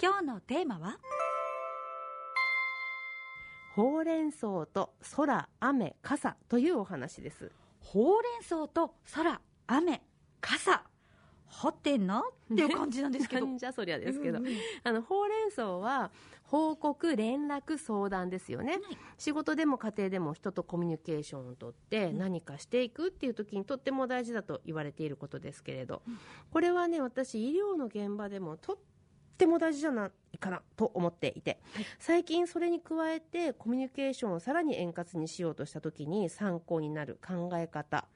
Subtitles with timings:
[0.00, 0.96] 今日のテーマは？
[3.74, 7.50] ほうれん草と空、雨、傘というお話です。
[7.80, 10.00] ほうれん草と空、雨、
[10.40, 10.84] 傘。
[11.48, 13.46] はてなっていう感じなんですけど。
[13.58, 16.12] じゃそりゃですけど、うんうんあのほうれん草は
[16.44, 18.78] 報告連絡相談ですよね、
[19.16, 26.02] 仕事でも家庭でも人とコミュニケーションをとって何かしていくっていう時にとっても大事だと言われていることですけれど、
[26.52, 28.97] これはね私医療の現場でもとって
[29.46, 31.60] も大事じゃないかなと思っていて、
[31.98, 38.06] 最近それに加えてコミュニケーションをさらに円滑にしようとした時に参考になる考え方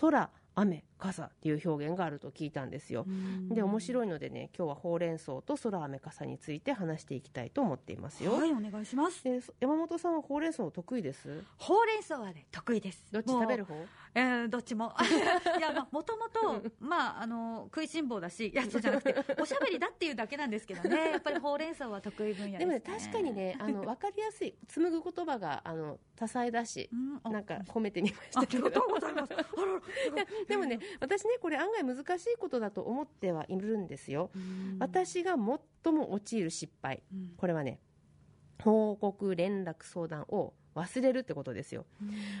[0.00, 3.06] 空雨傘っていう表現があると聞いたんですよ、
[3.50, 9.22] で面白いのでね今日はほうれん草と空雨傘について話していきたいと思っていますよ、はい、お願いします。
[9.24, 11.42] で山本さんはほうれん草得意です？
[11.56, 13.04] ほうれん草はね、得意です。
[13.12, 13.74] どっち食べる方？
[14.14, 14.94] えー、どっちも。
[15.58, 22.58] いや、まあ、もともと、まあ、あの、食いしん坊だし、いや、そうじゃなくて、 おしゃべりだっていうだけなんですけどね、やっぱりほうれん草は得意分野です、ね。
[22.58, 29.32] でもね確かにねあの 分かりやすい紡ぐ言葉があの多彩だしうん、あなんか褒めてみましあたけどりがとうございます。
[30.48, 34.30] でもね 私ねこれ案外難しいことだと思ってはいるんですよ。
[34.78, 37.02] 私が最も陥る失敗。
[37.12, 37.34] うん。
[37.36, 37.80] これはね
[38.62, 41.84] 報告連絡相談を忘れるってことですよ。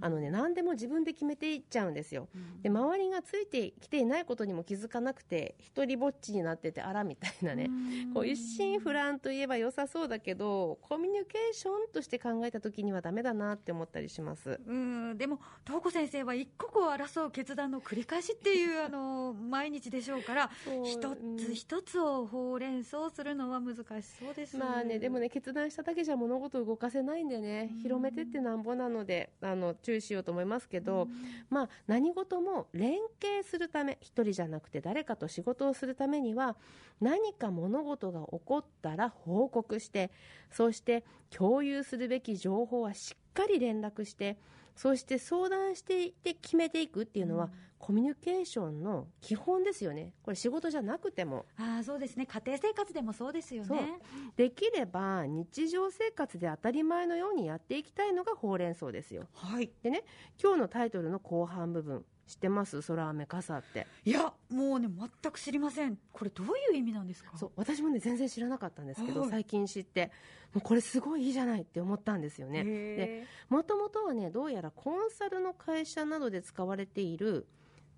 [0.00, 2.28] あのね何でも自分で決めていっちゃうんですよ。
[2.62, 7.68] で周りがついてきていないことにも気づかなくて一人ぼっちになっててあらみたいなね。
[8.14, 14.60] こう一心不乱といえば良さそうだけどコミュニケーションとして考えた時にはダメだなって思ったりします。
[14.66, 20.50] うん、でも、東子先生は一刻を争う決断の繰り返しっていう、 あの、毎日でしょうから、
[20.84, 21.36] 一うん。
[21.36, 24.56] つ一つをほうれん草するのは難しそうです。
[24.56, 27.78] まあねでもね決断しただけじゃ物事を動かせないんでねうん。
[27.80, 31.08] 広めてってなんぼなのであの注意しようと思いますけど、
[31.50, 36.56] まあ何事も連携するため一人じゃなくて誰かと仕事をするためには
[37.00, 40.10] 何か物事が起こったら報告して
[40.50, 44.36] そして共有するべき情報はしっかり連絡して
[44.76, 47.50] そして相談していって決めていくっていうのは、
[47.82, 50.14] コミュニケーションの基本ですよね。
[50.22, 51.46] これ仕事じゃなくても。
[51.58, 52.26] ああ、そうですね。
[52.26, 53.98] 家庭生活でもそうですよね。
[54.36, 59.26] できれば日常生活で当たり前のようにやっていきたいのがほうれん草ですよ。
[59.34, 59.68] はい。
[59.82, 60.04] でね
[60.40, 62.80] 今日のタイトルの後半部分知ってます？
[62.82, 63.88] 空雨傘って。
[64.04, 65.98] いや、もうね、全く知りません。
[66.12, 67.36] これどういう意味なんですか？
[67.36, 70.12] そう私もね全然知らなかったんですけど、はい最近知って
[70.54, 72.62] もうこれすごいいいじゃないって思ったんですよね。
[72.62, 77.48] でへもともとはねどうやらコンサルの会社などで使われている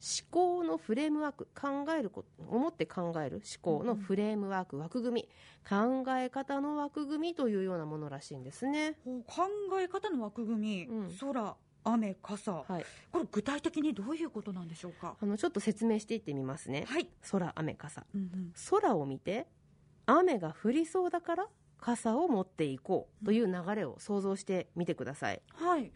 [0.00, 5.28] 思考のフレームワーク考えること思って考える思考のフレームワーク枠組み。
[5.68, 8.98] 考え方の枠組みというようなものらしいんですね。
[9.26, 11.10] 考え方の枠組み、うん。
[11.20, 12.86] 空、雨、傘、はい。
[13.12, 15.16] これ具体的にどういうことなんでしょうか？
[15.20, 16.86] あのちょっと説明していってみますね。
[16.88, 17.08] はい。
[17.30, 18.06] 空雨傘。
[18.14, 18.52] うんうん。
[18.70, 19.46] 空を見て
[20.06, 21.46] 雨が降りそうだから
[21.80, 25.42] 傘を持っていこうという流れを想像してみてください。
[25.54, 25.92] はい。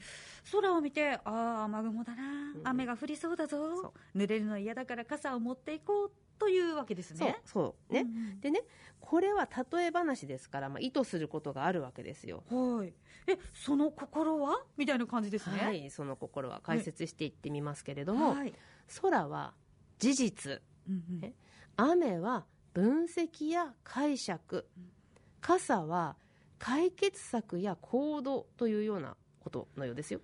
[0.50, 2.22] 空を見て、ああ、雨雲だな、
[2.54, 2.60] うん。
[2.64, 3.76] 雨が降りそうだぞ。
[3.76, 7.36] そ、濡れるの嫌だから傘を持っていこうというわけですね。
[7.44, 8.60] そうね、うんでね
[9.00, 12.42] これは例え話ですから、まあ、意図することがあるわけですよ。
[12.50, 12.94] うんはい。
[13.26, 14.64] え、その心は？
[14.78, 15.58] みたいな感じですね。
[15.58, 18.54] はいその心は解説していってみますけれども、はい。
[19.02, 19.52] 空は
[19.98, 20.62] 事実。
[20.88, 21.24] うんうん。
[21.24, 21.34] え
[21.76, 24.66] 雨は分析や解釈
[25.44, 26.16] 傘は
[26.58, 30.20] 解決策や行動というようなことのようですよ。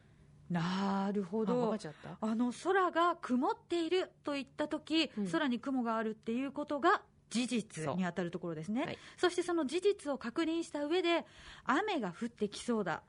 [0.48, 1.76] なるほど。
[2.22, 5.28] あの空が曇っているといったとき、うん。
[5.28, 8.98] 空に雲があるっていうことが事実に当たるところですね、はい。
[9.18, 11.26] そしてその事実を確認した上で
[11.64, 12.96] 雨が降ってきそうだ。
[12.96, 13.02] と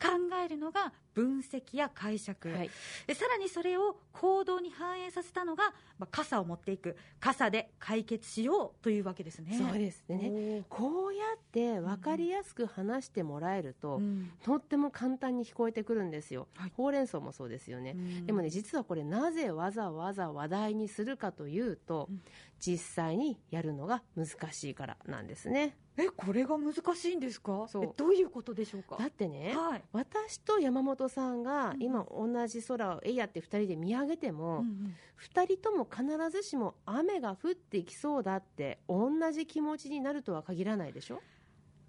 [0.00, 0.08] 考
[0.44, 2.70] えるのが分析や解釈、はい。
[3.06, 6.96] でさらにそれを行動に反映させたのが、まあ、傘を持っていく。
[7.20, 9.56] 傘で解決しようというわけですね。
[9.56, 10.64] そうですね。
[10.68, 14.32] こうやって分かりやすく話してもらえると、うん。
[14.42, 16.72] とっても簡単に聞こえてくるんですよ、はい。
[16.76, 18.26] ほうれん草もそうですよね、うん。
[18.26, 22.22] でもね実はこれなぜわざわざ話題にするかというと、うん。
[22.60, 27.66] 実際にやるのが難しいからなんですねえこれが難しいんですか？
[27.68, 27.84] そう。
[27.84, 28.96] えどういうことでしょうか？
[28.98, 29.82] だってね、はい。
[29.92, 34.96] 私と山本さんがうん今同じ空をえいやって2人で見上げても、うんうん。
[35.20, 41.20] 2人とも必ずしも雨が降ってきそうだって同じ気持ちになるとは限らないでしょ？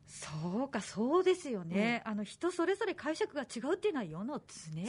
[0.08, 4.88] そうか、そうですよね、あの人それぞれ解釈が違うっていうのは世の常で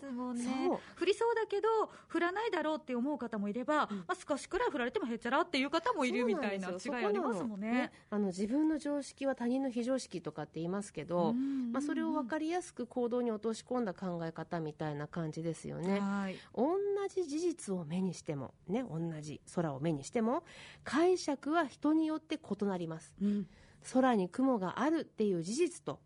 [0.00, 0.44] すもんね。
[0.44, 1.68] そう、振りそうだけど、
[2.08, 3.98] 振らないだろうって思う方もいれば、うん。
[3.98, 7.92] まあ、少しくらい振られてもへっちゃらっていう方もいるみたいな違いありますもんね。
[8.10, 11.72] あの自分の常識は他人の非常識とかって言いますけど、うん。
[11.72, 16.00] まあ、それを分かりやすく行動に落とし込んだ考え方みたいな感じですよね。
[16.00, 16.36] はい。
[16.54, 16.76] 同
[17.08, 20.42] じ事実を目にしても、ね、同じ空を目にしても
[20.84, 23.14] 解釈は人によって異なります。
[23.20, 23.46] うん
[23.92, 26.00] 空に雲があるっていう事実と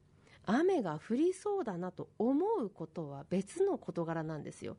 [0.47, 4.77] 雨が降りそうだなと思うことは別の事柄なんですよ。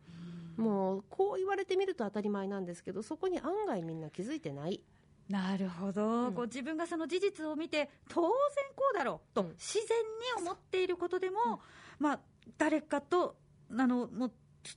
[0.58, 4.82] もうこう言われてみると当たり前なんですけどそこに案外みんな気づいてない。
[5.30, 6.34] なるほど、うん。
[6.34, 8.30] こう自分がその事実を見て当然
[8.76, 9.98] こうだろうとうん自然
[10.38, 11.62] に思っていることでも、
[12.00, 12.20] まあ、
[12.58, 13.36] 誰かと
[13.72, 14.32] あのもう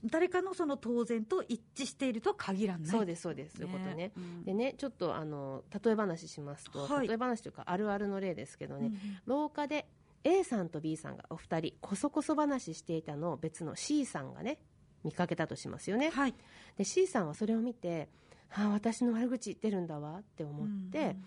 [0.05, 2.87] 誰かのその当然と一致しているとは限らない。
[2.87, 3.57] そうですそうです。
[3.57, 4.11] そういうことね。
[4.15, 4.43] うん。
[4.43, 7.07] でねちょっとあの例え話しますと、はい。
[7.07, 8.93] 例え話というかあるあるの例ですけどね、うん
[9.25, 9.87] 廊下で
[10.23, 14.57] A さんと B さんがお二人こそこそ話していたのを別の C さんがね
[15.03, 16.35] 見かけたとしますよね、はい。
[16.77, 18.07] で C さんはそれを見て
[18.55, 21.17] 「ああ私の悪口言ってるんだわ」って思って、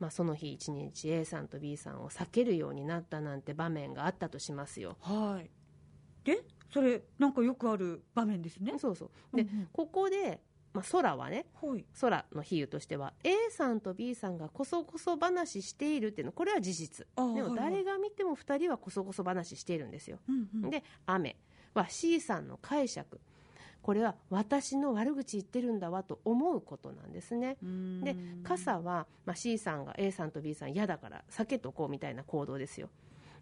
[0.00, 4.98] まあ、その日一日 A さんと B さんを避けるようになったなんて場面があったとしますよ。
[5.00, 5.50] はい。
[6.24, 6.42] で？
[6.72, 8.74] それなんかよくある場面ですね。
[8.78, 9.36] そうそう。
[9.36, 9.68] で、うんうん。
[9.72, 10.40] ここで、
[10.72, 11.84] まあ、空はねはい。
[12.00, 17.06] 空の比喩としては A さんと B さんがこそこそ話しているっていうのこれは事実。
[17.16, 20.70] でも誰が見ても2人はこそこそ話しているんですよ、うんうん。
[20.70, 21.36] で雨。
[21.74, 23.20] は C さんの解釈。
[23.82, 27.56] これは私の悪口言ってるんだわと思うことなんですね。
[27.62, 28.00] うん。
[28.04, 32.88] で傘は、まあ、C さんが A さんと B さん嫌だから避けとこうみたいな行動ですよ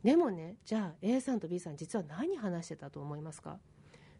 [0.03, 3.59] でもねじゃあ A さんと B さん実は何話してたと思いますか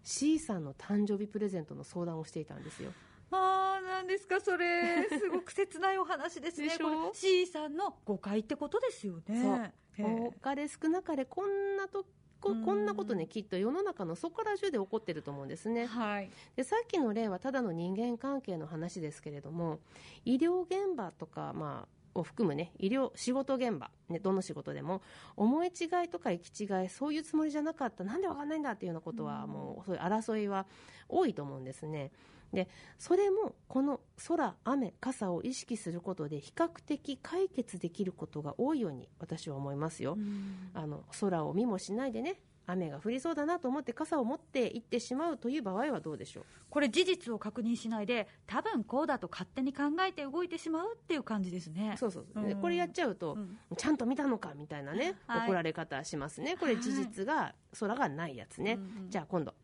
[0.03, 2.93] ？C さんの誕生日プレゼントの相談をしていたんですよ。
[3.33, 4.41] あーなんですか？
[4.41, 6.71] それすごく切ないお話ですね。
[7.15, 9.73] C さんの誤解ってことですよね。
[9.99, 12.05] 多かれ少なかれこんなと
[12.41, 12.65] こうん。
[12.65, 15.87] こんなことねきっと世の中のそこら中で起こってると思うんですね。
[15.87, 16.31] はい。
[16.57, 19.79] でさっきの例はただの人間関係の話ですけれども
[20.25, 25.03] 医療現場とか、まあ、を含むね医療仕事現場、ね、どの仕事でも
[25.37, 29.51] 思い違いとか行き違いそういうつもりじゃなかったなんでわかんないんだっていうようなことは、うん。
[29.51, 30.67] もうそういう争いは
[31.09, 32.11] 多いと思うんですね。
[32.53, 32.69] で
[32.99, 40.71] それもこの空雨傘を意識することで比較的解決できることが多いように私は思いますよ、うん。
[40.75, 46.45] あの空を見もしないでね雨が降りそうだなと思って傘を持って行ってしまうという場合はどうでしょう？
[46.71, 51.97] これ事実を確認しないで多分こうだと勝手に考えて動いてしまうっていう感じですね。
[51.99, 52.61] そうそうそう、ん。
[52.61, 53.59] これやっちゃうと、うん。
[53.77, 55.47] ちゃんと見たのかみたいなね、はい。
[55.49, 56.57] 怒られ方しますね。
[56.57, 59.11] これ事実が、空がないやつね、うんうん。
[59.11, 59.55] じゃあ今度。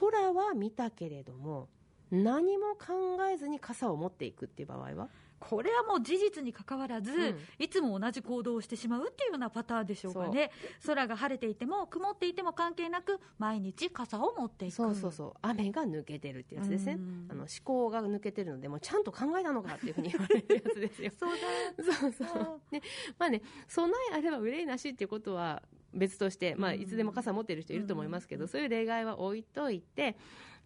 [0.00, 1.68] 空は見たけれども
[2.10, 5.08] 何も考えずに傘を持っていくっていう場合は？
[5.48, 7.38] これはもう事実にかかわらず、ん。
[7.58, 10.50] いつも同じ行動をしてしまうっていうようなパターンでしょうかね。
[10.86, 14.74] 空が晴れていても曇っていても関係なく毎日傘を持っていく。
[14.74, 15.32] そうそうそう。
[15.42, 17.26] 雨が抜けてるってやつですね、うん。
[17.30, 21.10] あの思考が抜けてるのでもうちゃんと考えたのかっていうふうに言われるやつですよ。
[21.18, 21.82] そうだ。
[21.92, 22.60] そうそう。
[22.70, 22.82] ね
[23.18, 25.62] まあね備えあれば憂いなしっていうことは
[25.94, 26.80] 別として、まあ、うん。
[26.80, 28.48] いつでも傘持ってる人いると思いますけど、うん。
[28.48, 30.16] そういう例外は置いといて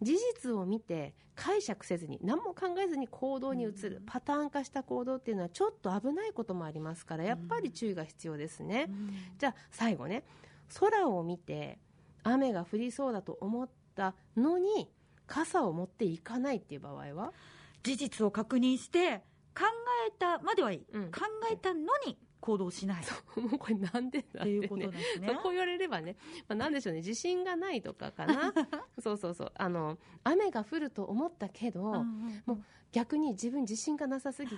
[0.01, 4.03] 事実を見て解釈せずに何も考えずに行動に移る、うん。
[4.05, 8.89] パターン化した行動っていうのはちょっと危ないこともありますからやっぱり注意が必要ですね。
[9.37, 10.23] じゃあ最後ね
[10.79, 11.79] 空を見て
[12.23, 14.89] 雨が降りそうだと思ったのに
[15.25, 17.33] 傘を持っていかないっていう場合は、
[17.83, 19.17] 事実を確認して
[19.55, 19.65] 考
[20.07, 21.11] えたまではいい、うん。
[21.11, 21.21] 考
[21.51, 23.03] えたのに行動しない。
[23.03, 25.27] っもうこれなんでだってていうことねですね。
[25.27, 26.15] そうこう言われればね、
[26.47, 26.99] まあ、なんでしょうね。
[26.99, 28.53] 自信がないとかかな。
[28.99, 29.51] そうそうそう。
[29.55, 32.63] あの雨が降ると思ったけど、うんうんもう
[32.93, 34.57] 逆に自分自信がなさすぎ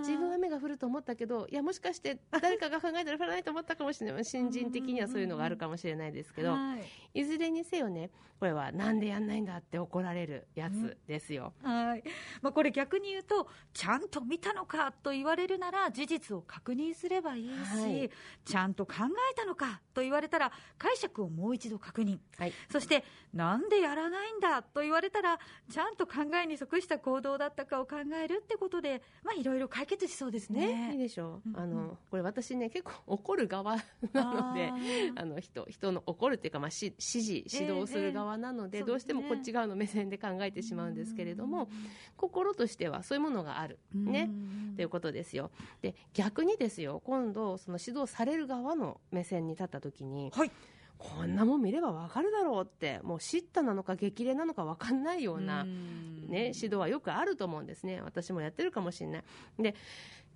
[0.00, 4.24] 自分雨が降ると思ったけどいやもしかして誰かが考えたら降らないと思ったかもしれない。
[4.24, 6.76] 新人的にはそういうのがあるかもしれないですけど、は
[7.14, 7.20] い。
[7.20, 8.10] いずれにせよね
[8.40, 11.52] これはなんでやんないんだって怒られるやつですよ。
[11.62, 12.02] はい。
[12.40, 18.10] まあ、これ逆に言うとちゃんと見たのかと言われるなら事実を確認すればいいし、はい。
[18.44, 18.94] ちゃんと考
[19.32, 22.18] えたのかと言われたら解釈をもう一度確認。
[22.38, 22.52] はい。
[22.70, 25.38] そしてなんでやらないんだと言われたら
[25.70, 30.96] ちゃんと考えに即した行動だったかを考えるってことでまあいろいろ解決しそうですね、いいね。
[30.96, 31.60] でしょう、うんうん。
[31.60, 33.76] あのこれ私ね結構怒る側
[34.12, 34.72] なので
[35.16, 38.84] あの人人の怒るっていうか、まあ、し指示指導する側なので、ええ。
[38.84, 41.68] どうしてもこっち側の目線で考えてしまうんですけれども、
[42.16, 44.28] 心としてはそういうものがある、ね。
[44.28, 44.74] うん。
[44.76, 45.50] ということですよ。
[45.82, 50.50] で逆にですよ今度その指導される側の目線に立った時にはい。
[50.98, 56.28] こんなもん見ればわかるだろうってもう叱咤なのか激励なのかわかんないような、うん。
[56.28, 58.02] ね、指導はよくあると思うんですね。
[58.02, 59.24] 私もやってるかもしれない。
[59.58, 59.74] で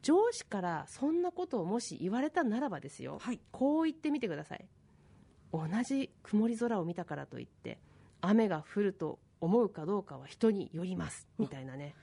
[0.00, 3.40] 上司からそんなことをもし言われたならばですよ、はい。
[3.52, 4.64] こう言ってみてください。
[5.52, 7.78] 同じ曇り空を見たからといって
[8.22, 11.28] 雨が降ると思うかどうかは人によります。
[11.38, 11.94] みたいなね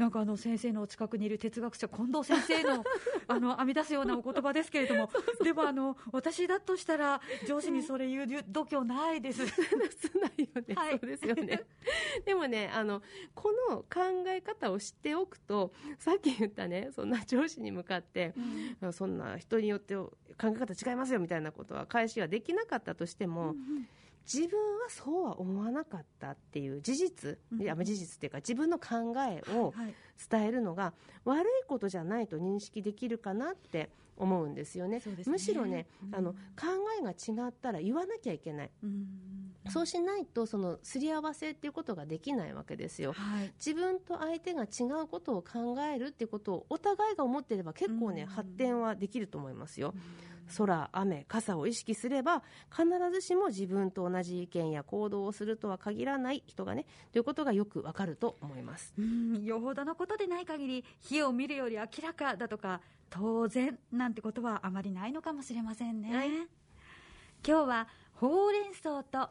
[0.00, 2.84] なんかあの先生のお近くにいる哲学者近藤先生の
[3.28, 5.10] あの編み出すようなお言葉ですけれども
[5.44, 9.44] でもあの私だとしたら上司にそれ言う度胸ないです。
[10.18, 10.98] ないよね、はい。
[10.98, 11.66] そうですよね。
[12.24, 13.02] でもねあの
[13.34, 18.32] この考え方を知っておくとさっき言ったねそんな上司に向かって、
[18.92, 20.14] そんな人によって考
[20.44, 23.54] え方違いますよみたいなことは返しはできなかったとしても、
[24.24, 29.94] 自分はそうは思わなかったっていう事実、うんいやまあ事実っていうか自分の考えをはい
[30.30, 30.92] 伝えるのが
[31.24, 33.88] 悪いことじゃないと認識できるかなって
[34.20, 34.98] 思うんですよね。
[34.98, 35.02] ね。
[35.26, 36.14] むしろね、うん。
[36.14, 36.38] あの考
[36.98, 39.06] えが違ったら言わなきゃいけない、うん。
[39.70, 43.14] そうしないとそのすり合わせっていうことができないわけですよ。
[43.14, 43.52] はい。
[43.58, 48.28] 自分と相手が違うことを考えるっていうことをお互いが思っていれば結構ね、うん。
[48.28, 49.94] 発展はできると思いますよ、
[50.56, 58.92] 空、雨、傘を意識すれば必ずしも自分と同じ意見や行動をするとは限らない人がねということがよくわかると思います。
[58.98, 66.28] うんよほどのことでない限り火を見るより明らかだとか当然なんてことはあまりないのかもしれませんね、はい。
[66.28, 66.46] 今
[67.42, 69.30] 日はほうれん草と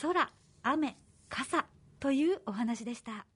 [0.00, 0.30] 空
[0.62, 0.96] 雨
[1.28, 1.66] 傘
[1.98, 3.26] というお話でした